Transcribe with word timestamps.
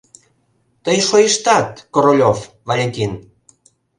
Тый 0.83 0.97
шойыштат, 1.07 1.69
Королёв, 1.93 2.39
Валентин? 2.69 3.11